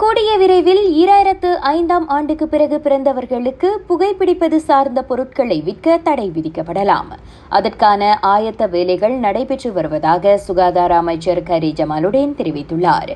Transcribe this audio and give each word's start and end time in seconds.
கூடிய 0.00 0.30
விரைவில் 0.36 0.80
ஈராயிரத்து 1.00 1.48
ஐந்தாம் 1.68 2.04
ஆண்டுக்கு 2.08 2.46
பிறகு 2.48 2.76
பிறந்தவர்களுக்கு 2.84 3.68
புகைப்பிடிப்பது 3.88 4.56
சார்ந்த 4.66 5.00
பொருட்களை 5.02 5.56
விற்க 5.60 5.96
தடை 5.96 6.26
விதிக்கப்படலாம். 6.34 7.08
அதற்கான 7.56 8.18
ஆயத்த 8.26 8.68
வேலைகள் 8.74 9.14
நடைபெற்று 9.24 9.70
வருவதாக 9.72 10.34
சுகாதார 10.36 10.92
அமைச்சர் 10.96 11.40
கரி 11.42 11.70
ஜமாலுடன் 11.78 12.34
தெரிவித்துள்ளார். 12.40 13.10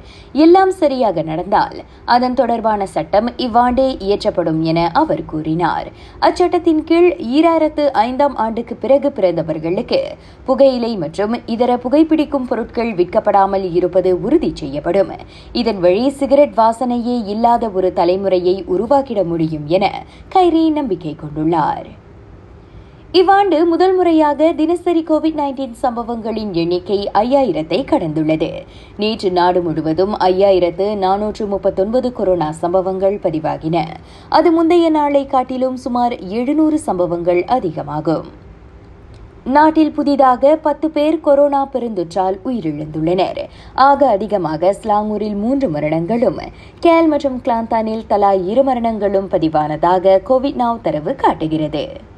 எல்லாம் 0.44 0.72
சரியாக 0.80 1.22
நடந்தால் 1.22 1.78
அதன் 2.04 2.34
தொடர்பான 2.34 2.86
சட்டம் 2.86 3.28
இவ்வாண்டே 3.36 3.86
இயற்றப்படும் 4.06 4.60
என 4.72 4.88
அவர் 5.02 5.24
கூறினார். 5.24 5.88
அச்சட்டத்தின் 6.20 6.82
கீழ் 6.84 7.10
ஈராயிரத்து 7.36 7.86
ஐந்தாம் 8.06 8.36
ஆண்டுக்கு 8.46 8.76
பிறகு 8.76 9.10
பிறந்தவர்களுக்கு 9.20 10.02
புகையிலை 10.44 10.92
மற்றும் 10.96 11.38
இதர 11.46 11.78
புகைப்பிடிக்கும் 11.86 12.50
பொருட்கள் 12.50 12.92
விற்கப்படாமல் 13.02 13.72
இருப்பது 13.72 14.12
உறுதி 14.20 14.52
செய்யப்படும். 14.54 15.14
இதன் 15.52 15.80
வழி 15.86 16.10
சிகரெட் 16.10 16.60
வாசனையே 16.72 17.26
இல்லாத 17.26 17.68
ஒரு 17.68 17.92
தலைமுறையை 17.96 18.64
உருவாக்கிட 18.64 19.24
முடியும் 19.24 19.66
என 19.66 20.04
கைரி 20.34 20.70
நம்பிக்கை 20.72 21.16
கொண்டுள்ளார். 21.16 21.84
இவ்வாண்டு 23.12 23.66
முதல் 23.66 23.94
முறையாக 23.94 24.52
தினசரி 24.52 25.04
கோவிட் 25.08 25.34
நைன்டீன் 25.40 25.72
சம்பவங்களின் 25.72 26.54
எண்ணிக்கை 26.54 27.10
ஐயாயிரத்தை 27.14 27.78
கடந்துள்ளது. 27.84 28.50
நேற்று 28.96 29.30
நாடு 29.30 29.62
முழுவதும் 29.62 30.16
ஐயாயிரத்து 30.16 30.86
நானூற்று 30.96 31.46
முப்பத்தொன்பது 31.46 32.12
கொரோனா 32.12 32.50
சம்பவங்கள் 32.50 33.18
பதிவாகின. 33.18 33.84
அது 34.28 34.50
முந்தைய 34.50 34.90
நாளை 34.90 35.26
காட்டிலும் 35.26 35.76
சுமார் 35.76 36.18
எழுநூறு 36.18 36.78
சம்பவங்கள் 36.78 37.44
அதிகமாகும். 37.44 38.41
நாட்டில் 39.44 39.92
புதிதாக 39.92 40.56
பத்து 40.56 40.90
பேர் 40.90 41.20
கொரோனா 41.20 41.68
பெருந்தொற்றால் 41.72 42.38
உயிரிழந்துள்ளனர். 42.44 43.48
ஆக 43.74 44.08
அதிகமாக 44.08 44.74
ஸ்லாங்கூரில் 44.82 45.36
மூன்று 45.36 45.68
மரணங்களும் 45.68 46.38
கேல் 46.80 47.06
மற்றும் 47.06 47.42
கிளாந்தானில் 47.44 48.06
தலா 48.06 48.32
இரு 48.32 48.62
மரணங்களும் 48.62 49.28
பதிவானதாக 49.28 50.20
கோவிட் 50.28 50.56
நாவ் 50.56 50.80
தரவு 50.80 51.14
காட்டுகிறது. 51.14 52.10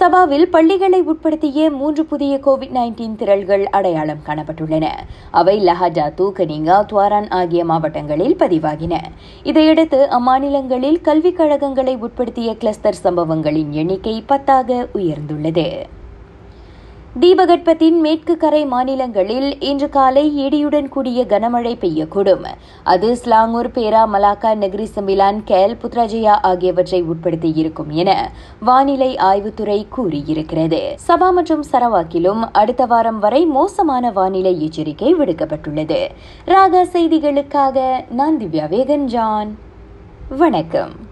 சபாவில் 0.00 0.42
பள்ளிகளை 0.42 1.02
உட்படுத்திய 1.02 1.70
மூன்று 1.70 2.04
புதிய 2.04 2.40
கோவிட் 2.44 2.72
நைன்டீன் 2.74 3.16
திரள்கள் 3.16 3.66
அடையாளம் 3.66 4.22
காணப்பட்டுள்ளன. 4.26 4.88
அவை 5.30 5.66
லஹஜா 5.66 6.12
தூக்கனிங்கா 6.16 6.84
துவாரான் 6.92 7.30
ஆகிய 7.30 7.64
மாவட்டங்களில் 7.64 8.36
பதிவாகின. 8.36 8.98
இதையடுத்து 9.42 10.08
அம்மாநிலங்களில் 10.10 11.00
கல்விக் 11.00 11.36
கழகங்களை 11.36 11.96
உட்படுத்திய 11.96 12.56
கிளஸ்டர் 12.56 12.94
சம்பவங்களின் 12.94 13.72
எண்ணிக்கை 13.72 14.24
பத்தாக 14.28 14.86
உயர்ந்துள்ளது. 14.94 15.82
தீபகற்பத்தின் 17.20 17.98
மேற்கு 18.00 18.36
கரை 18.36 18.66
மாநிலங்களில் 18.66 19.60
இன்று 19.60 19.88
காலை 19.88 20.22
இடியுடன் 20.44 20.88
கூடிய 20.88 21.24
கனமழை 21.28 21.72
பெய்யக்கூடும். 21.80 22.44
அது 22.84 23.16
Selangor 23.16 23.68
Perak 23.74 24.02
Malacca 24.12 24.52
Negeri 24.60 24.86
Sembilan 24.94 25.42
Khel 25.44 25.76
Putrajaya 25.82 26.38
ஆகியவற்றை 26.42 27.02
உட்படுத்தி 27.02 27.52
இருக்கும் 27.54 27.90
என 27.90 28.30
வானிலை 28.60 29.16
ஆய்வுத்துறை 29.16 29.86
கூறியிருக்கிறது. 29.96 30.80
சபா 31.08 31.32
மற்றும் 31.32 31.64
சரவாக்கிலும் 31.72 32.48
அடுத்த 32.52 32.86
வாரம் 32.86 33.18
வரை 33.18 33.44
மோசமான 33.44 34.10
வானிலை 34.10 34.62
எச்சரிக்கை 34.62 35.14
விடுக்கப்பட்டுள்ளது. 35.14 36.08
ராக 36.44 36.86
செய்திகளுக்காக 36.92 38.04
நான் 38.10 38.38
திவ்யா 38.38 38.68
வேகன் 38.68 39.04
ஜான் 39.04 39.58
வணக்கம். 40.28 41.10